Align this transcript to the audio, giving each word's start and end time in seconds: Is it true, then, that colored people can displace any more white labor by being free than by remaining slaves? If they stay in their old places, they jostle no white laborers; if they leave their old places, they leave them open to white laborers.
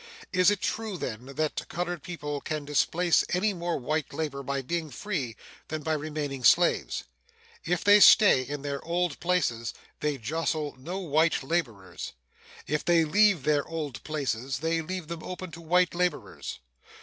Is 0.33 0.49
it 0.49 0.61
true, 0.61 0.97
then, 0.97 1.27
that 1.27 1.67
colored 1.69 2.01
people 2.01 2.41
can 2.41 2.65
displace 2.65 3.23
any 3.33 3.53
more 3.53 3.77
white 3.77 4.11
labor 4.11 4.41
by 4.41 4.63
being 4.63 4.89
free 4.89 5.35
than 5.67 5.83
by 5.83 5.93
remaining 5.93 6.43
slaves? 6.43 7.03
If 7.65 7.83
they 7.83 7.99
stay 7.99 8.41
in 8.41 8.63
their 8.63 8.83
old 8.83 9.19
places, 9.19 9.75
they 9.99 10.17
jostle 10.17 10.73
no 10.79 10.97
white 10.97 11.43
laborers; 11.43 12.13
if 12.65 12.83
they 12.83 13.05
leave 13.05 13.43
their 13.43 13.63
old 13.67 14.03
places, 14.03 14.57
they 14.57 14.81
leave 14.81 15.07
them 15.07 15.21
open 15.21 15.51
to 15.51 15.61
white 15.61 15.93
laborers. 15.93 16.57